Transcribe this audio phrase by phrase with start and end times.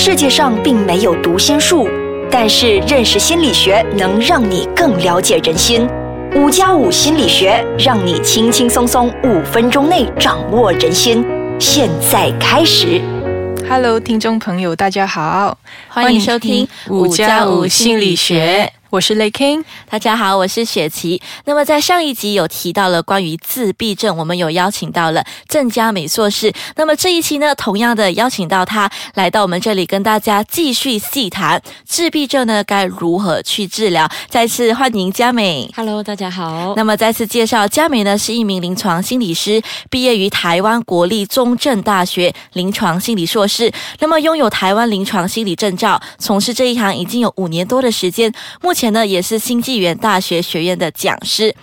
[0.00, 1.88] 世界上并没有读心术，
[2.30, 5.88] 但是认识心理学能让你更了解人心。
[6.36, 11.26] 五加五心理学让你轻轻松松五分钟内掌握人心。
[11.58, 13.00] 现在开始。
[13.68, 15.58] Hello，听众朋友，大家好，
[15.88, 19.62] 欢迎收听五加五心理学，我是 Lay King。
[19.90, 21.20] 大家好，我是雪琪。
[21.44, 26.50] 那么在上一集有提到了关于自闭症，我们有邀请到了郑佳美硕士。
[26.74, 34.08] 那么这一期呢，同样的邀请到她来到我们这里，跟大家继续细谈自闭症呢该如何去治疗。
[34.30, 35.70] 再次欢迎佳美。
[35.76, 36.72] Hello，大家好。
[36.74, 39.60] 那么再次介绍，佳美呢是一名临床心理师，
[39.90, 43.70] 毕业于台湾国立中正大学临床心理硕士。
[43.98, 48.32] 那么拥有台湾临床心理证照，从事这一行已经有五年多的时间。
[48.62, 51.54] 目前呢也是新纪元大学学院的讲师。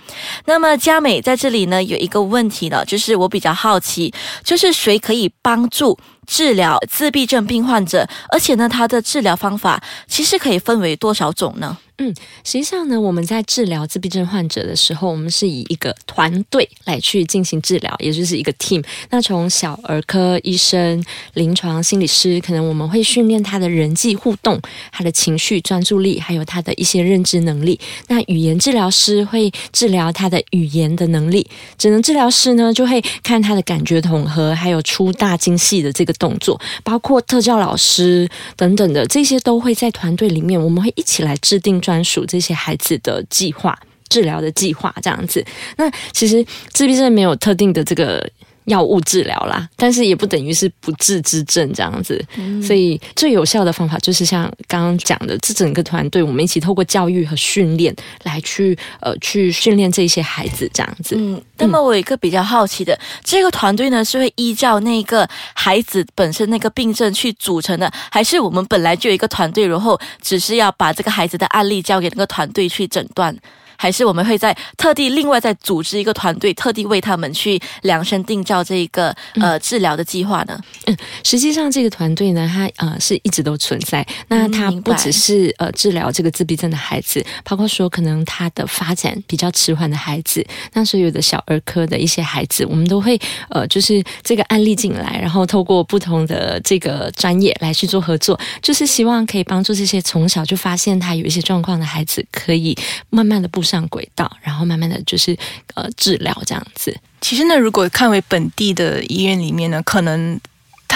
[0.46, 5.98] 那么佳美在这里呢有一个问题呢，就是我比较好奇，就是谁可以帮助？
[6.28, 11.78] 治疗自闭症病患者，而且呢，他的治疗方法其实可以分为多少种呢？
[11.98, 18.83] 嗯实际上呢，我们在治疗自闭症患者的时候，我们是以一个团队来去进行治疗，也就是一个 team。
[19.09, 24.59] 那从小儿科医生、临床心理师，可能我们会训练他的人际互动、
[24.92, 27.80] 他的情绪专注力，还有他的一些认知能力。
[28.08, 43.78] 那语言治疗师会治疗他的语言的能力，只能治疗师呢就会看他的感觉统合，还有粗大精细的这个动作，包括特教老师等等的，这些都会在团队里面，我们会一起来制定专属这些孩子的计划。
[44.08, 45.44] 治疗的计划这样子，
[45.78, 48.23] 那其实自闭症没有特定的这个
[48.66, 52.23] 药物治疗啦，但是也不等于是不治之症这样子。
[52.61, 61.16] 所以最有效的方法就是像刚刚讲的，这整个团队我们一起透过教育和训练来去呃去训练这些孩子这样子。
[61.17, 73.36] 嗯，那么我有一个比较好奇的，这个团队呢是会依照那个孩子本身那个病症去组成的，还是我们本来就有一个团队，然后只是要把这个孩子的案例交给那个团队去诊断？
[73.78, 80.60] 还是我们会在特地另外再组织一个团队，特地为他们去量身定造这一个呃治疗的计划呢？
[80.86, 84.05] 嗯实际上，这个团队呢，它呃是一直都存在。
[84.27, 102.78] 那它不只是呃治疗这个自闭症的孩子，包括说可能他的发展比较迟缓的孩子，那所有的小儿科的一些孩子，我们都会呃就是这个案例进来，然后透过不同的这个专业来去做合作，就是希望可以帮助这些从小就发现他有一些状况的孩子，可以
[103.10, 105.36] 慢慢的步上轨道，然后慢慢的就是
[105.73, 106.98] 呃治疗这样子。
[107.20, 110.39] 其实呢，如果看为本地的医院里面呢，可能。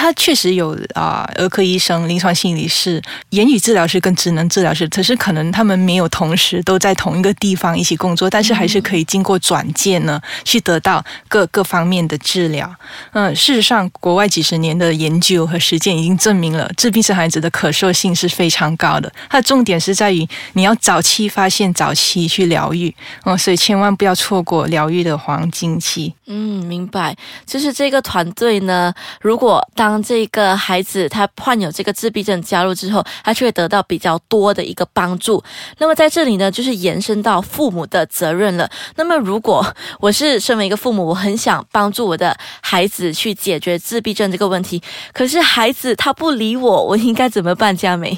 [0.00, 12.74] 他确实有啊、儿科医生、临床心理师、言语治疗师跟职能治疗师，可是可能他们没有同时都在同一个地方一起工作，但是还是可以经过转介呢，去得到各各方面的治疗。
[13.12, 19.12] 嗯，事实上，国外几十年的研究和实践已经证明了，自闭症孩子的可塑性是非常高的。
[19.28, 22.94] 它的重点是在于你要早期发现、早期去疗愈。
[23.24, 26.14] 哦，所以千万不要错过疗愈的黄金期。
[26.26, 27.14] 嗯，明白。
[27.44, 35.42] 就是这个团队呢，如果当当这个孩子他患有这个自闭症加入之后，他就会得到比较多的一个帮助。
[35.78, 38.70] 那么在这里呢，就是延伸到父母的责任了。
[38.94, 39.66] 那么如果
[39.98, 44.80] 我是身为一个父母，我很想帮助我的孩子去解决自闭症这个问题，
[45.12, 47.76] 可是孩子他不理我，我应该怎么办？
[47.76, 48.16] 佳美，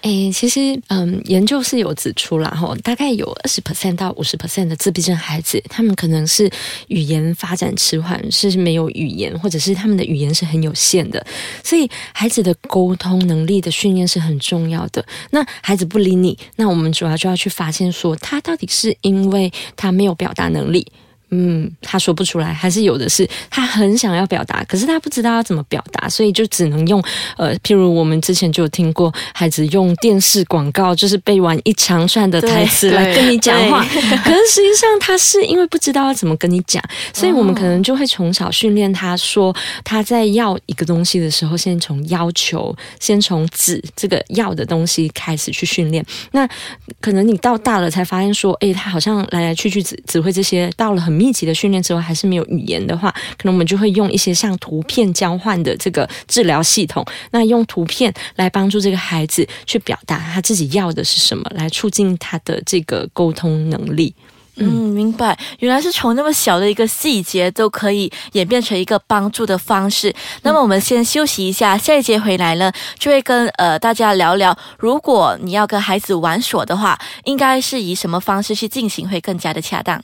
[0.00, 6.50] 诶，其实嗯，研究是有指出了，哈，大概有二十 percent 到五十 percent 的自闭症孩子，他们可能是
[6.88, 11.24] 语言发展迟缓，是没有语言，或者是他们的语言是很有限的，
[11.62, 15.04] 所以孩子的沟通能力的训练是很重要的。
[15.30, 20.90] 那孩子不理你，那我们主要就要去发现说，他到底是因为他没有表达能力。
[21.30, 27.02] 嗯，他说不出来，还是有的是他很想要表达，可是他不知道要怎么表达，所以就只能用
[27.36, 36.82] 呃，譬如我们之前就有听过孩子用电视广告，就是背完一长串的台词来跟你讲话，可是实际上他是因为不知道要怎么跟你讲，
[37.12, 39.54] 所以我们可能就会从小训练他说
[39.84, 46.04] 他在要一个东西的时候，先从要求，先从指这个要的东西开始去训练。
[46.32, 46.48] 那
[47.00, 64.14] 可能你到大了才发现说，诶，他好像来来去去只只会这些，到了很密集的训练之后，还是没有语言的话，可能我们就会用一些像图片交换的这个治疗系统，那用图片来帮助这个孩子去表达他自己要的是什么，来促进他的这个沟通能力。
[64.62, 70.14] 嗯，明白，原来是从那么小的一个细节都可以演变成一个帮助的方式。
[70.42, 80.02] 那么我们先休息一下，下一节回来呢，就会跟呃大家聊聊，如果你要跟孩子玩耍的话，应该是以什么方式去进行会更加的恰当。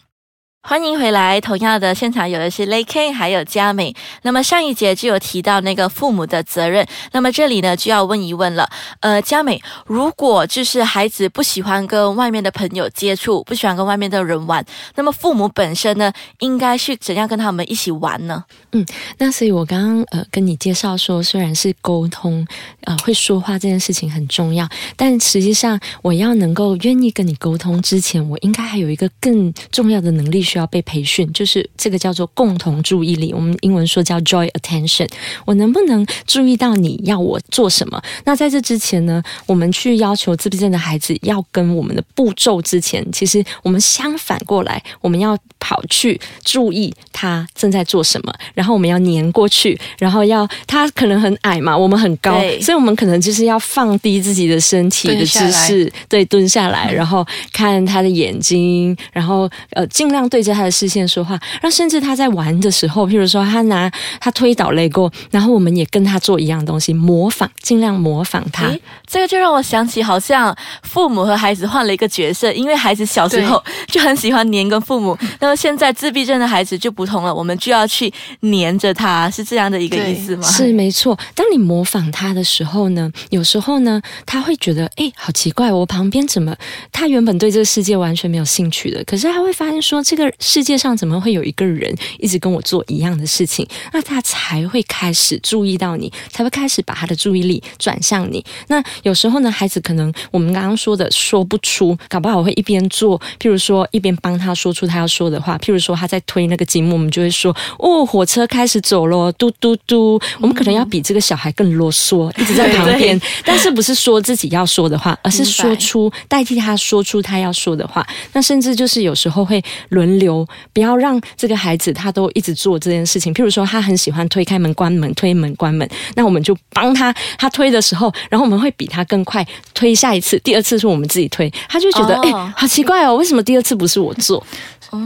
[0.69, 1.41] 欢迎回来。
[1.41, 3.95] 同样的，现场有的是 Lay K，还有佳美。
[4.23, 6.85] 那么上一节就有提到那个父母的责任。
[7.13, 8.69] 那么这里呢，就要问一问了。
[8.99, 14.65] 呃，佳美，如果就是孩子不喜欢跟外面的朋友接触，不喜欢跟外面的人玩，
[14.97, 18.43] 那么父母本身呢，应该去怎样跟他们一起玩呢？
[18.73, 18.85] 嗯，
[19.19, 22.45] 那所以我刚刚呃跟你介绍说，虽然是沟通，
[22.81, 30.45] 呃会说话这件事情很重要，但实际上我要能够愿意跟你沟通之前，我应该还有一个更重要的能力。
[30.57, 35.07] 需要被培训，就是这个叫做共同注意力，我们英文说叫 joy attention。
[35.45, 38.03] 我能不能注意到你要我做什么？
[38.25, 60.47] 那在这之前呢，我们去要求自闭症的孩子要跟我们的步骤之前，其实我们相反过来，我们要跑去注意他正在做什么，然后我们要粘过去，然后要他可能很矮嘛，我们很高，所以我们可能就是要放低自己的身体的姿势，对，蹲下来，然后看他的眼睛，然后呃，尽量对。
[60.47, 63.91] 着他的视线说话，然后甚至他在玩的时候，譬如说他拿
[64.21, 68.73] 他推倒雷过，然后我们也跟他做一样东西，模仿，尽量模仿他。
[69.09, 78.13] 这个就让我想起，好像父母和孩子换了一个角色，因为孩子小时候 就很喜欢黏跟父母， 那么现在自闭症的孩子就不同了，我们就要去
[78.43, 80.47] 黏着他，是这样的一个意思吗？
[80.47, 81.19] 是没错。
[81.35, 86.55] 当你模仿他的时候呢，有时候呢，他会觉得，哎，好奇怪，我旁边怎么
[86.93, 90.26] 他原本对这个世界完全没有兴趣的，可是他会发现说这个。
[90.39, 93.67] 世界上怎么会有一个人一直跟我做一样的事情？
[93.93, 98.45] 那他才会开始注意到你，才会开始把他的注意力转向你。
[98.69, 105.57] 那有时候呢，孩子可能我们刚刚说的说不出，搞不好会一边做，譬如说一边帮他说出他要说的话。
[105.59, 118.07] 譬如说他在推那个积木，我们就会说：“哦，火车开始走了，嘟嘟嘟。”我们可能要比这个小孩更啰嗦，一直在旁边， 但是不是说自己要说的话，而是说出代替他说出他要说的话。
[118.33, 120.47] 那甚至就是有时候会轮流。
[120.73, 123.33] 不要让这个孩子他都一直做这件事情。
[123.33, 127.15] 譬如说，他很喜欢推开门、关门、推门、关门，那我们就帮他。
[127.39, 130.39] 他推的时候，然后我们会比他更快推下一次。
[130.41, 134.45] 第二次是我们自己推，他就觉得哎，好奇怪哦，为什么第二次不是我做？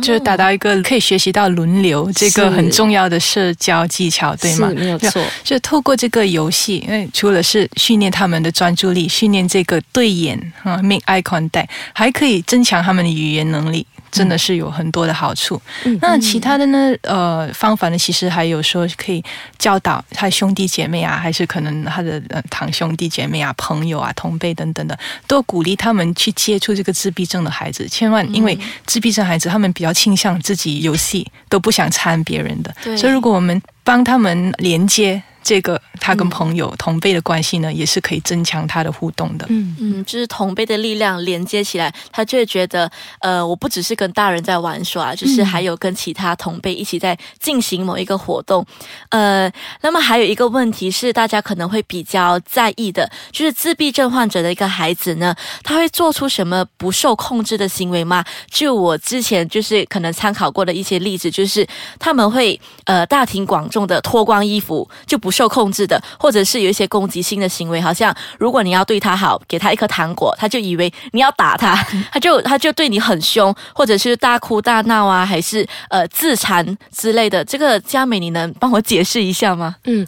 [0.03, 4.71] 就是达到一个可以学习到轮流这个很重要的社交技巧，对吗？
[4.77, 5.25] 没有错。
[5.43, 13.87] 就透过这个游戏，因为除了是训练他们的专注力，训练这个对眼啊，make eye contact，还可以增强他们的语言能力。
[14.11, 15.61] 真的是有很多的好处。
[16.01, 16.95] 那其他的呢？
[17.03, 17.99] 呃，方法呢？
[17.99, 19.23] 其实还有说可以
[19.59, 27.89] 教导他兄弟姐妹啊，还是可能他的呃堂兄弟姐妹啊、朋友啊、同辈等等的，都鼓励他们去接触这个自闭症的孩子。
[27.89, 32.75] 千万，因为自闭症孩子他们比较倾向自己游戏，都不想参别人的。
[32.97, 35.23] 所以，如果我们帮他们连接。
[35.43, 39.47] 这个他跟朋友同辈的关系呢，也是可以增强他的互动的。
[39.49, 42.91] 嗯嗯，就是同辈的力量连接起来，他就会觉得，
[43.21, 48.65] 呃，我不只是跟大人在玩耍，就是还有跟其他同辈一起在进行某一个活动。
[49.09, 49.51] 呃，
[49.81, 58.23] 那么还有一个问题是，大家可能会比较在意的，就是自闭症患者的一个孩子呢，他会做出什么不受控制的行为吗？
[58.51, 61.67] 就我之前就是可能参考过的一些例子，就是
[61.99, 65.30] 他们会呃大庭广众的脱光衣服，就不。
[65.31, 71.77] 不受控制的，或者是有一些攻击性的行为，好像如果你要对他好，给他一颗糖果，他就以为你要打他，
[72.11, 77.45] 他就他就对你很凶，或者是大哭大闹啊，还是呃自残之类的。
[77.45, 79.77] 这个佳美，你能帮我解释一下吗？
[79.85, 80.05] 嗯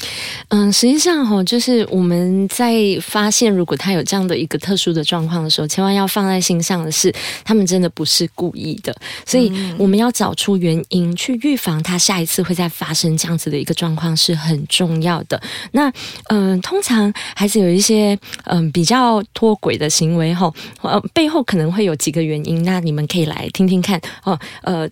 [0.48, 7.14] 嗯，实际上哈，就是我们在发现如果他有这样的一个特殊的状况的时候，千万要放在心上的是，
[7.44, 8.92] 他们真的不是故意的，
[9.24, 15.11] 所以我们要找出原因，去预防他下一次会再发生这样子的一个状况是很重要。
[15.12, 15.40] 好的，
[15.72, 15.92] 那
[16.28, 20.50] 嗯，通常孩子有一些嗯比较脱轨的行为哈，
[20.80, 24.88] 呃，背后可能会有几个原因，那你们可以来听听看哦，呃。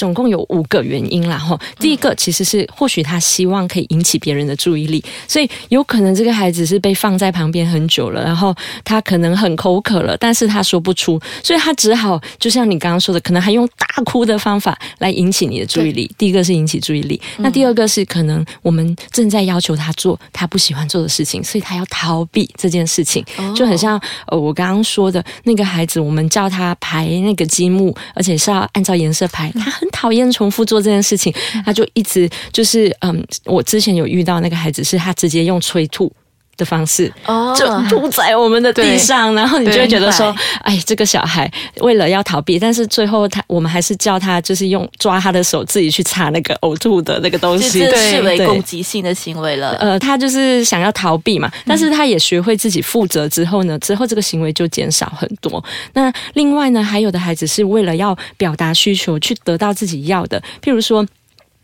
[0.00, 1.60] 总共有五个原因啦，哈。
[1.78, 16.10] 第一个其实是或许他希望可以引起别人的注意力，所以有可能这个孩子是被放在旁边很久了，然后他可能很口渴了，但是他说不出，所以他只好就像你刚刚说的，可能还用大哭的方法来引起你的注意力。
[16.16, 23.22] 第一个是引起注意力，那第二个是可能我们正在要求他做他不喜欢做的事情，所以他要逃避这件事情，
[23.54, 29.89] 就很像呃我刚刚说的那个孩子，我们叫他排那个积木，而且是要按照颜色排，他很。
[29.90, 31.32] 讨厌重复做这件事情，
[31.64, 36.12] 他就一直就是嗯，我之前有遇到那个孩子，是他直接用催吐。
[36.60, 49.74] 的方式，哦就铺在我们的地上，然后你就会觉得说，哎，这个小孩为了要逃避，但是最后他我们还是叫他就是用抓他的手自己去擦那个呕吐的那个东西，就是视为攻击性的行为了。
[49.80, 55.64] 呃，他就是想要逃避嘛，但是他也学会自己负责之后呢，之后这个行为就减少很多。
[55.94, 61.06] 那另外呢，还有的孩子是为了要表达需求，去得到自己要的，譬如说。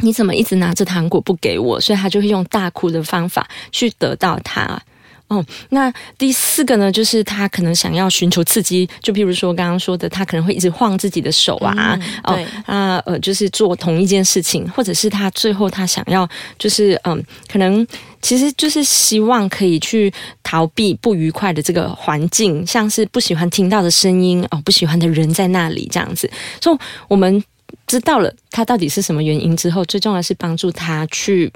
[0.01, 1.81] 你怎么一直拿着糖果不给我？
[1.81, 4.81] 所以他就会用大哭的方法去得到它。
[5.29, 16.29] 哦，那第四个呢，就是他可能想要寻求刺激，就譬如说刚刚说的，他可能会一直晃自己的手啊，嗯哦，啊呃，就是做同一件事情，或者是他最后他想要
[16.61, 17.85] 就是嗯，可能
[18.23, 20.13] 其实就是希望可以去
[20.45, 27.43] 逃避不愉快的这个环境，像是不喜欢听到的声音哦，不喜欢的人在那里这样子，所以我们
[27.87, 31.53] 知道了他到底是什么原因之后，最重要的是帮助他去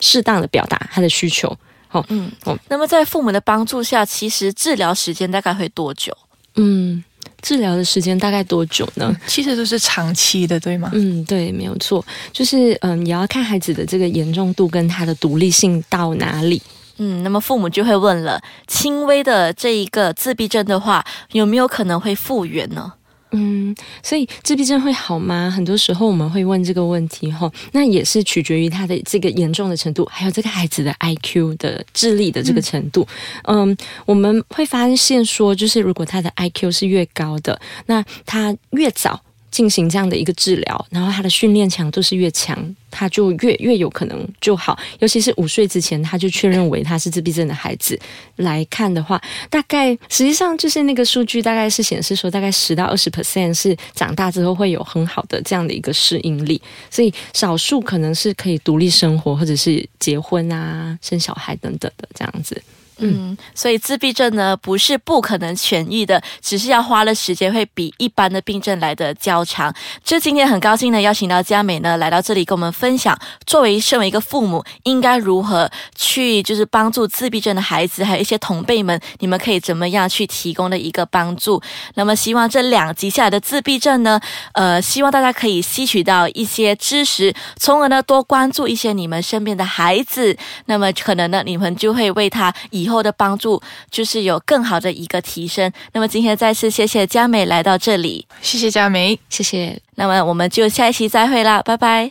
[0.00, 1.48] 适当的表达他的需求。
[1.90, 2.30] 哦，嗯，
[2.68, 6.16] 那么在父母的帮助下，其实治疗时间大概会多久？
[6.56, 7.02] 嗯，
[7.42, 9.14] 治疗的时间大概多久呢？
[9.26, 10.90] 其实都是长期的，对吗？
[10.94, 16.62] 嗯，对，没有错，就是嗯，也要看孩子的这个严重度跟他的独立性到哪里。
[16.98, 22.92] 嗯，那么父母就会问了，轻微的这一个自闭症的话，有没有可能会复原呢？
[23.32, 25.50] 嗯，所以自闭症会好吗？
[25.50, 33.06] 很多时候我们会问这个问题哈，那也是取决于他的这个严重的程度，还有这个孩子的 IQ 的智力的这个程度。
[33.44, 39.22] 嗯我们会发现说，就是如果他的 IQ 是越高的，那他越早。
[39.52, 42.58] 进行这样的一个治疗，然后他的训练强度是越强，
[42.90, 44.76] 他就越越有可能就好。
[44.98, 47.96] 尤其是五岁之前，他就确认为他是自闭症的孩子
[48.36, 62.60] 来看的话，大概实际上就是那个数据大概是显示说，大概十到二十 percent 是长大之后会有很好的这样的一个适应力，所以少数可能是可以独立生活，或者是结婚啊、生小孩等等的这样子。
[63.02, 69.72] 嗯，所以自闭症呢不是不可能痊愈的，只是要花的时间会比一般的病症来的较长。
[70.04, 81.62] 这今天很高兴呢，邀请到佳美呢来到这里跟我们分享，作为身为一个父母，应该如何去就是帮助自闭症的孩子，还有一些同辈们，你们可以怎么样去提供的一个帮助。
[81.94, 84.20] 那么希望这两集下来的自闭症呢，
[84.52, 95.70] 呃，希望大家可以吸取到一些知识，从而呢多关注一些你们身边的孩子，那么可能呢你们就会为他以后的帮助就是有更好的一个提升。
[95.92, 99.16] 那么今天再次谢谢佳美来到这里，谢谢佳美。
[99.28, 99.80] 谢谢。
[99.94, 102.10] 那么我们就下一期再会啦，拜拜。